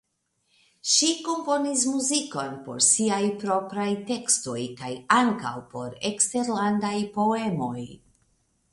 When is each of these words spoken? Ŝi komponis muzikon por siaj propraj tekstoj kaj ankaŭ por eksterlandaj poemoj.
Ŝi 0.91 1.09
komponis 1.27 1.83
muzikon 1.89 2.55
por 2.69 2.81
siaj 2.87 3.21
propraj 3.45 3.87
tekstoj 4.09 4.59
kaj 4.83 4.93
ankaŭ 5.21 5.55
por 5.77 5.95
eksterlandaj 6.13 6.97
poemoj. 7.21 7.81